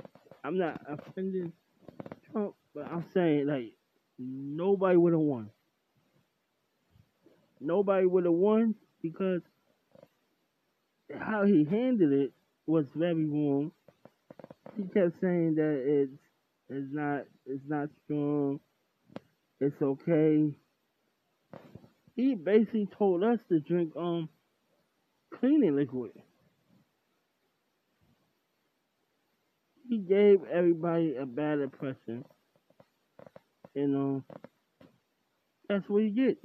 I'm 0.43 0.57
not 0.57 0.81
offending 0.87 1.53
Trump, 2.31 2.55
but 2.75 2.85
I'm 2.91 3.05
saying 3.13 3.47
like 3.47 3.73
nobody 4.19 4.97
would 4.97 5.13
have 5.13 5.21
won. 5.21 5.49
Nobody 7.59 8.05
would 8.05 8.25
have 8.25 8.33
won 8.33 8.75
because 9.01 9.41
how 11.19 11.43
he 11.45 11.65
handled 11.65 12.13
it 12.13 12.31
was 12.67 12.85
very 12.95 13.25
wrong 13.25 13.71
he 14.79 14.83
kept 14.83 15.19
saying 15.19 15.55
that 15.55 15.83
it's 15.85 16.21
it's 16.69 16.87
not 16.93 17.23
it's 17.45 17.63
not 17.67 17.89
strong. 18.05 18.59
It's 19.59 19.81
okay. 19.81 20.53
He 22.15 22.35
basically 22.35 22.87
told 22.97 23.23
us 23.23 23.39
to 23.49 23.59
drink 23.59 23.93
um 23.97 24.29
cleaning 25.33 25.75
liquid. 25.75 26.11
He 29.89 29.97
gave 29.97 30.43
everybody 30.51 31.15
a 31.15 31.25
bad 31.25 31.59
impression. 31.59 32.23
And 33.75 33.95
um 33.95 34.23
that's 35.67 35.89
what 35.89 36.03
you 36.03 36.09
get. 36.11 36.37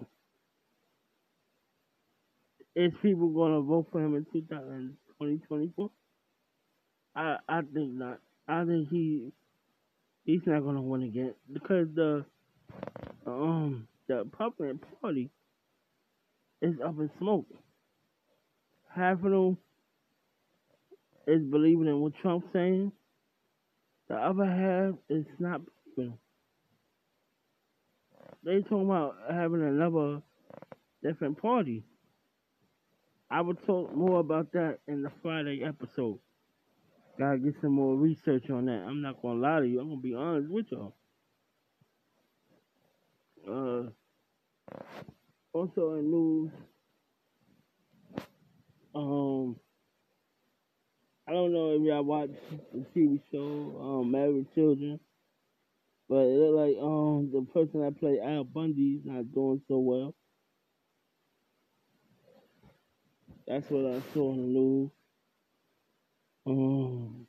Is 2.76 2.92
people 3.02 3.28
gonna 3.28 3.60
vote 3.60 3.86
for 3.92 4.04
him 4.04 4.16
in 4.16 4.26
2024? 4.32 5.90
I 7.14 7.36
I 7.48 7.60
think 7.62 7.92
not. 7.94 8.18
I 8.48 8.64
think 8.64 8.88
he 8.88 9.32
he's 10.24 10.40
not 10.46 10.64
gonna 10.64 10.82
win 10.82 11.04
again 11.04 11.34
because 11.52 11.86
the 11.94 12.24
um 13.26 13.86
the 14.08 14.16
Republican 14.16 14.80
Party 15.00 15.30
is 16.60 16.74
up 16.84 16.98
in 16.98 17.10
smoke. 17.18 17.46
Half 18.94 19.24
of 19.24 19.30
them 19.30 19.58
is 21.26 21.42
believing 21.42 21.86
in 21.86 22.00
what 22.00 22.12
Trump's 22.22 22.46
saying. 22.52 22.92
The 24.08 24.16
other 24.16 24.44
half 24.44 24.94
is 25.08 25.26
not 25.38 25.60
believing. 25.94 26.18
They 28.44 28.60
talking 28.62 28.84
about 28.84 29.16
having 29.30 29.62
another 29.62 30.20
different 31.02 31.40
party. 31.40 31.84
I 33.34 33.40
will 33.40 33.56
talk 33.56 33.92
more 33.92 34.20
about 34.20 34.52
that 34.52 34.78
in 34.86 35.02
the 35.02 35.10
Friday 35.20 35.64
episode. 35.64 36.20
Gotta 37.18 37.38
get 37.38 37.54
some 37.60 37.72
more 37.72 37.96
research 37.96 38.48
on 38.48 38.66
that. 38.66 38.84
I'm 38.86 39.02
not 39.02 39.20
gonna 39.20 39.40
lie 39.40 39.58
to 39.58 39.66
you. 39.66 39.80
I'm 39.80 39.88
gonna 39.88 40.00
be 40.00 40.14
honest 40.14 40.48
with 40.48 40.66
y'all. 40.70 40.94
Uh, 43.44 43.90
also 45.52 45.94
in 45.94 46.12
news, 46.12 46.52
um, 48.94 49.56
I 51.26 51.32
don't 51.32 51.52
know 51.52 51.72
if 51.72 51.82
y'all 51.82 52.04
watch 52.04 52.30
the 52.72 52.86
TV 52.94 53.20
show, 53.32 53.98
um, 54.00 54.12
Married 54.12 54.46
Children, 54.54 55.00
but 56.08 56.18
it 56.18 56.38
looked 56.38 56.56
like 56.56 56.76
um 56.80 57.32
the 57.32 57.44
person 57.52 57.80
that 57.80 57.98
played 57.98 58.20
Al 58.20 58.44
Bundy 58.44 59.00
is 59.00 59.04
not 59.04 59.32
doing 59.32 59.60
so 59.66 59.78
well. 59.78 60.14
That's 63.46 63.68
what 63.68 63.84
I 63.84 64.00
saw 64.14 64.32
in 64.32 64.36
the 64.38 64.58
news. 64.58 64.90
Um, 66.46 67.26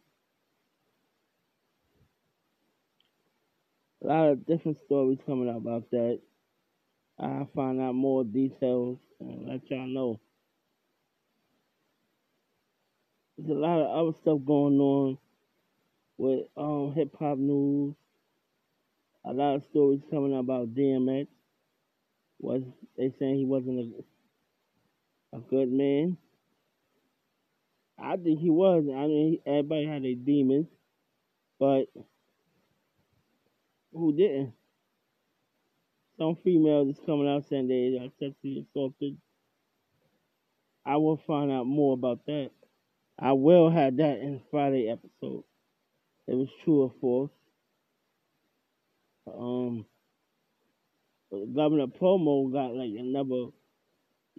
a 4.03 4.07
lot 4.07 4.29
of 4.29 4.45
different 4.45 4.77
stories 4.85 5.19
coming 5.25 5.49
out 5.49 5.57
about 5.57 5.89
that. 5.91 6.19
I'll 7.19 7.49
find 7.55 7.81
out 7.81 7.95
more 7.95 8.23
details 8.23 8.97
and 9.19 9.47
let 9.47 9.69
y'all 9.69 9.87
know. 9.87 10.19
There's 13.37 13.49
a 13.49 13.53
lot 13.53 13.81
of 13.81 14.07
other 14.07 14.17
stuff 14.21 14.39
going 14.45 14.79
on 14.79 15.17
with 16.17 16.45
um, 16.55 16.93
hip 16.95 17.13
hop 17.19 17.37
news. 17.37 17.95
A 19.25 19.33
lot 19.33 19.55
of 19.55 19.63
stories 19.71 20.01
coming 20.09 20.33
out 20.33 20.39
about 20.39 20.73
DMX. 20.73 21.27
Was 22.39 22.63
they 22.97 23.13
saying 23.17 23.37
he 23.37 23.45
wasn't 23.45 23.79
a, 23.79 24.03
a 25.35 25.39
good 25.49 25.71
man? 25.71 26.17
I 27.97 28.17
think 28.17 28.39
he 28.39 28.49
was. 28.49 28.85
I 28.87 29.07
mean, 29.07 29.39
everybody 29.45 29.85
had 29.85 30.03
their 30.03 30.15
demons, 30.15 30.67
but 31.59 31.85
who 33.93 34.13
didn't? 34.13 34.53
some 36.17 36.37
females 36.43 36.89
is 36.89 37.05
coming 37.05 37.27
out 37.27 37.45
saying 37.49 37.67
they 37.67 37.97
are 37.97 38.09
sexually 38.19 38.65
assaulted. 38.69 39.17
I 40.85 40.97
will 40.97 41.17
find 41.17 41.51
out 41.51 41.65
more 41.65 41.93
about 41.93 42.25
that. 42.27 42.51
I 43.17 43.31
will 43.33 43.69
have 43.69 43.97
that 43.97 44.19
in 44.19 44.41
Friday 44.51 44.89
episode. 44.89 45.43
It 46.27 46.35
was 46.35 46.49
true 46.63 46.83
or 46.83 46.93
false. 47.01 47.31
Um, 49.27 49.85
Governor 51.31 51.87
Cuomo 51.87 52.51
got 52.51 52.75
like 52.75 52.91
another 52.97 53.47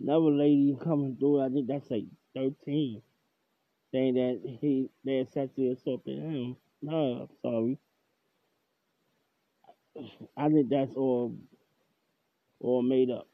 another 0.01 0.31
lady 0.31 0.77
coming 0.83 1.17
through. 1.17 1.41
I 1.41 1.49
think 1.49 1.67
that's 1.67 1.91
like 1.91 2.05
thirteen, 2.35 3.03
saying 3.93 4.15
that 4.15 4.59
he 4.61 4.91
they 5.05 5.27
sexually 5.33 5.73
assaulted 5.73 6.19
him. 6.19 6.57
No, 6.83 7.29
I'm 7.29 7.29
sorry. 7.43 7.79
I 10.37 10.49
think 10.49 10.69
that's 10.69 10.95
all 10.97 11.35
all 12.61 12.83
made 12.83 13.11
up. 13.11 13.29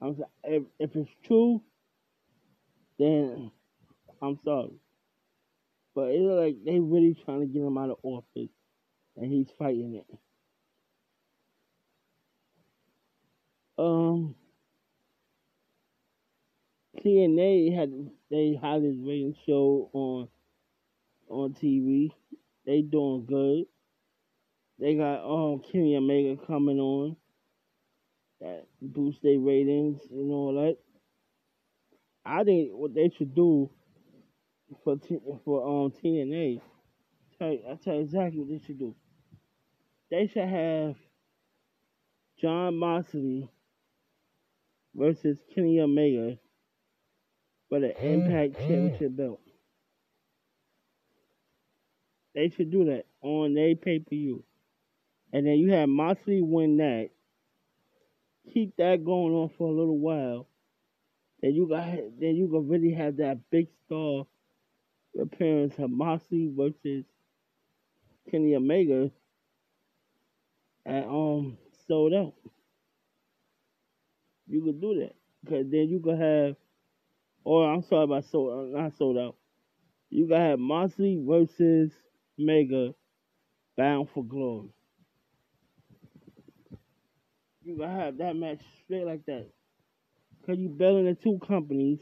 I'm 0.00 0.16
sorry. 0.16 0.28
If, 0.44 0.62
if 0.78 0.96
it's 0.96 1.10
true, 1.24 1.62
then 2.98 3.50
I'm 4.20 4.38
sorry. 4.44 4.72
But 5.94 6.08
it's 6.10 6.24
like 6.24 6.64
they 6.64 6.80
really 6.80 7.16
trying 7.24 7.40
to 7.40 7.46
get 7.46 7.62
him 7.62 7.78
out 7.78 7.90
of 7.90 7.98
office, 8.02 8.50
and 9.16 9.32
he's 9.32 9.48
fighting 9.58 9.94
it. 9.94 10.18
Um, 13.76 14.34
TNA 17.04 17.74
had 17.74 17.92
they 18.30 18.58
his 18.82 18.96
rating 18.98 19.36
show 19.46 19.90
on 19.92 20.28
on 21.28 21.54
TV. 21.54 22.10
They 22.66 22.82
doing 22.82 23.26
good. 23.26 23.64
They 24.78 24.94
got 24.94 25.24
um 25.24 25.60
Kenny 25.60 25.96
Omega 25.96 26.40
coming 26.46 26.78
on 26.78 27.16
that 28.40 28.66
boost 28.80 29.22
their 29.22 29.38
ratings 29.38 30.00
and 30.10 30.30
all 30.30 30.54
that. 30.54 30.76
I 32.24 32.44
think 32.44 32.70
what 32.72 32.94
they 32.94 33.10
should 33.10 33.34
do 33.34 33.70
for 34.82 34.96
T, 34.96 35.18
for 35.44 35.66
um 35.66 35.92
TNA, 35.92 36.60
tell 37.38 37.52
you, 37.52 37.60
I 37.70 37.74
tell 37.76 37.94
you 37.94 38.00
exactly 38.00 38.40
what 38.40 38.48
they 38.48 38.64
should 38.64 38.78
do. 38.78 38.94
They 40.10 40.26
should 40.26 40.48
have 40.48 40.96
Jon 42.40 42.76
Moxley 42.76 43.50
versus 44.94 45.38
Kenny 45.54 45.80
Omega 45.80 46.38
for 47.68 47.80
the 47.80 47.96
Impact 48.04 48.56
Championship 48.58 49.16
belt. 49.16 49.40
They 52.34 52.50
should 52.50 52.70
do 52.70 52.84
that 52.86 53.06
on 53.22 53.54
their 53.54 53.74
pay 53.76 54.00
per 54.00 54.10
view. 54.10 54.44
And 55.32 55.46
then 55.46 55.54
you 55.58 55.72
have 55.72 55.88
Moxley 55.88 56.42
win 56.42 56.76
that. 56.78 57.10
Keep 58.52 58.76
that 58.76 59.04
going 59.04 59.32
on 59.34 59.50
for 59.56 59.68
a 59.68 59.72
little 59.72 59.98
while. 59.98 60.46
Then 61.40 61.54
you 61.54 61.68
got 61.68 61.86
then 62.20 62.36
you 62.36 62.48
can 62.48 62.68
really 62.68 62.92
have 62.92 63.16
that 63.16 63.38
big 63.50 63.68
star 63.86 64.26
appearance 65.20 65.74
of 65.78 65.90
Moxley 65.90 66.52
versus 66.54 67.04
Kenny 68.30 68.54
Omega 68.54 69.10
and 70.86 71.04
um 71.04 71.58
sold 71.86 72.14
out. 72.14 72.34
You 74.46 74.62
could 74.62 74.80
do 74.80 75.00
that. 75.00 75.14
Cause 75.48 75.66
then 75.70 75.88
you 75.88 76.00
could 76.00 76.18
have 76.18 76.56
or 77.44 77.70
I'm 77.70 77.82
sorry 77.82 78.04
about 78.04 78.24
sold 78.24 78.74
uh, 78.74 78.80
not 78.80 78.96
sold 78.96 79.18
out. 79.18 79.36
You 80.10 80.26
could 80.26 80.38
have 80.38 80.58
Moxley 80.58 81.22
versus 81.26 81.92
Mega 82.38 82.94
bound 83.76 84.08
for 84.10 84.24
glory. 84.24 84.68
You 87.62 87.78
gotta 87.78 87.92
have 87.92 88.18
that 88.18 88.36
match 88.36 88.60
straight 88.84 89.04
like 89.06 89.24
that. 89.26 89.46
Cause 90.46 90.58
you 90.58 90.68
building 90.68 91.06
the 91.06 91.14
two 91.14 91.38
companies. 91.46 92.00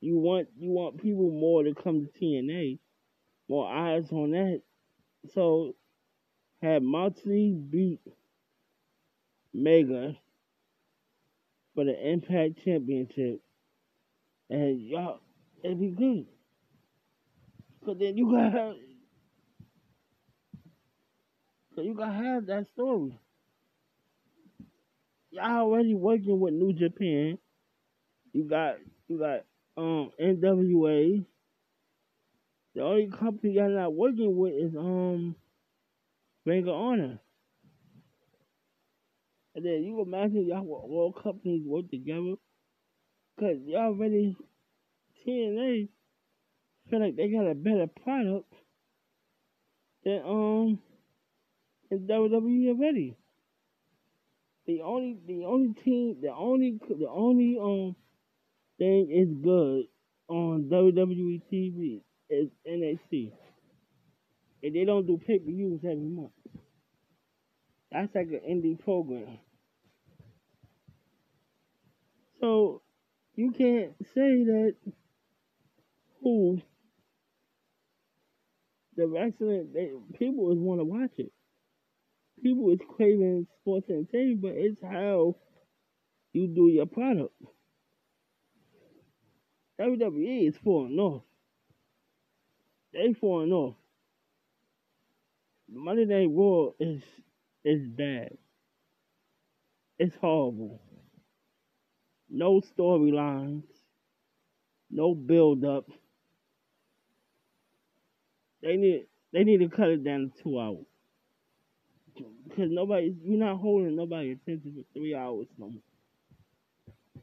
You 0.00 0.18
want 0.18 0.48
you 0.56 0.70
want 0.70 1.00
people 1.00 1.30
more 1.30 1.62
to 1.62 1.74
come 1.74 2.04
to 2.04 2.20
TNA, 2.20 2.78
more 3.48 3.72
eyes 3.72 4.10
on 4.10 4.32
that. 4.32 4.62
So 5.32 5.74
have 6.60 6.82
Moxley 6.82 7.52
beat 7.52 8.00
Mega 9.52 10.16
for 11.74 11.84
the 11.84 12.10
Impact 12.10 12.64
Championship, 12.64 13.40
and 14.50 14.80
y'all 14.80 15.20
it'd 15.62 15.80
be 15.80 15.88
good. 15.90 16.26
Cause 17.84 17.96
then 17.98 18.16
you 18.16 18.30
gotta 18.30 18.50
have, 18.50 18.74
you 21.84 21.94
gotta 21.94 22.12
have 22.12 22.46
that 22.46 22.66
story. 22.74 23.18
Y'all 25.30 25.62
already 25.62 25.94
working 25.94 26.38
with 26.38 26.54
New 26.54 26.72
Japan. 26.72 27.38
You 28.32 28.44
got 28.44 28.76
you 29.08 29.18
got 29.18 29.44
um 29.76 30.10
NWA. 30.20 31.24
The 32.74 32.82
only 32.82 33.08
company 33.08 33.54
y'all 33.54 33.70
not 33.70 33.94
working 33.94 34.36
with 34.36 34.52
is 34.52 34.76
um 34.76 35.34
Ring 36.44 36.68
of 36.68 36.74
Honor. 36.74 37.21
And 39.54 39.64
then 39.64 39.82
you 39.84 40.00
imagine 40.00 40.46
y'all 40.46 40.66
all 40.66 41.12
companies 41.12 41.62
work 41.66 41.90
together. 41.90 42.34
Cause 43.38 43.56
y'all 43.66 43.88
already 43.94 44.36
TNA 45.26 45.88
feel 46.90 47.00
like 47.00 47.16
they 47.16 47.28
got 47.28 47.46
a 47.46 47.54
better 47.54 47.86
product 47.86 48.52
than 50.04 50.22
um 50.24 50.78
in 51.90 52.06
WWE 52.06 52.68
already. 52.68 53.16
The 54.66 54.80
only 54.82 55.18
the 55.26 55.44
only 55.44 55.74
team 55.84 56.16
the 56.20 56.32
only 56.32 56.78
the 56.88 57.08
only 57.08 57.58
um 57.60 57.96
thing 58.78 59.10
is 59.10 59.28
good 59.42 59.84
on 60.28 60.68
WWE 60.70 61.42
TV 61.52 62.00
is 62.30 62.48
NXT. 62.66 63.32
And 64.62 64.74
they 64.74 64.84
don't 64.84 65.06
do 65.06 65.18
pay 65.18 65.38
per 65.38 65.46
views 65.46 65.80
every 65.84 65.96
month. 65.96 66.30
That's 67.92 68.14
like 68.14 68.28
an 68.28 68.40
indie 68.48 68.82
program. 68.82 69.38
So 72.40 72.80
you 73.34 73.52
can't 73.52 73.92
say 74.14 74.44
that 74.44 74.74
who 76.22 76.60
the 78.96 79.06
wrestling 79.06 79.70
they, 79.74 79.90
people 80.18 80.52
is 80.52 80.58
want 80.58 80.80
to 80.80 80.84
watch 80.84 81.12
it. 81.18 81.32
People 82.42 82.70
is 82.70 82.80
craving 82.96 83.46
sports 83.60 83.88
entertainment, 83.90 84.42
but 84.42 84.52
it's 84.54 84.82
how 84.82 85.36
you 86.32 86.48
do 86.48 86.68
your 86.68 86.86
product. 86.86 87.34
WWE 89.80 90.48
is 90.48 90.56
falling 90.64 90.98
off. 90.98 91.22
They 92.92 93.12
falling 93.14 93.52
off. 93.52 93.76
Monday 95.68 96.04
Night 96.04 96.28
Raw 96.30 96.70
is 96.78 97.02
is 97.64 97.86
bad. 97.88 98.36
It's 99.98 100.16
horrible. 100.20 100.80
No 102.28 102.60
storylines. 102.60 103.64
No 104.90 105.14
build 105.14 105.64
up. 105.64 105.86
They 108.62 108.76
need 108.76 109.06
they 109.32 109.44
need 109.44 109.58
to 109.58 109.68
cut 109.68 109.88
it 109.88 110.04
down 110.04 110.30
to 110.36 110.42
two 110.42 110.60
hours. 110.60 110.86
Because 112.48 112.70
nobody 112.70 113.14
you're 113.24 113.38
not 113.38 113.58
holding 113.58 113.96
nobody 113.96 114.32
attention 114.32 114.74
for 114.74 114.98
three 114.98 115.14
hours 115.14 115.46
no 115.58 115.70
more. 115.70 115.82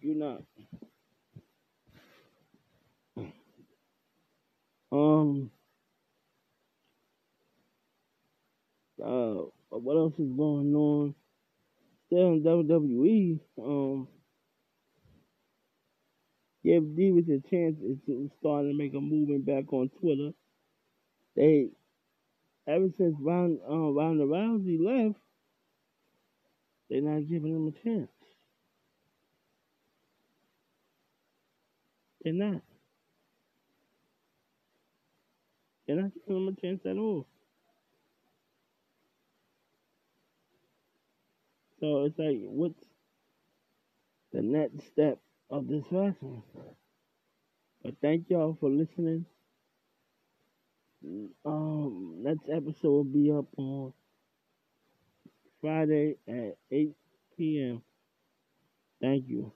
You're 0.02 0.16
not. 0.16 0.44
Um 4.92 5.52
uh 9.04 9.42
what 9.70 9.98
else 9.98 10.14
is 10.18 10.32
going 10.32 10.74
on? 10.76 11.16
Still 12.08 12.34
in 12.34 12.44
WWE, 12.44 13.40
um 13.64 14.08
give 16.64 16.84
Divas 16.84 17.30
a 17.30 17.40
chance 17.50 17.76
to 18.06 18.32
starting 18.40 18.72
to 18.72 18.78
make 18.78 18.94
a 18.94 19.00
movement 19.00 19.46
back 19.46 19.72
on 19.72 19.90
Twitter. 20.00 20.32
They 21.36 21.70
ever 22.68 22.90
since 22.98 23.16
Ron, 23.20 23.60
uh, 23.68 23.92
Ronda 23.92 24.26
Rousey 24.26 24.80
left, 24.80 25.20
they're 26.90 27.02
not 27.02 27.28
giving 27.30 27.56
him 27.56 27.68
a 27.68 27.84
chance. 27.84 28.10
They're 32.24 32.34
not. 32.34 32.62
They're 35.88 35.96
not 35.96 36.12
giving 36.14 36.48
him 36.48 36.56
a 36.56 36.62
chance 36.62 36.82
at 36.86 36.98
all. 36.98 37.28
So 41.80 42.04
it's 42.06 42.20
like, 42.20 42.38
what's 42.44 42.86
the 44.32 44.42
next 44.42 44.88
step 44.88 45.20
of 45.52 45.68
this 45.68 45.86
wrestling? 45.92 46.42
But 47.84 48.00
thank 48.00 48.30
y'all 48.30 48.54
for 48.54 48.70
listening. 48.70 49.26
Um, 51.46 52.24
next 52.24 52.48
episode 52.50 52.90
will 52.90 53.04
be 53.04 53.32
up 53.32 53.48
on 53.58 53.94
Friday 55.62 56.18
at 56.28 56.58
8 56.72 57.60
p.m. 57.62 57.82
Thank 59.02 59.28
you. 59.28 59.54